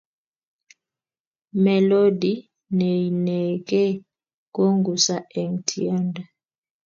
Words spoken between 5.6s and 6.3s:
tiendo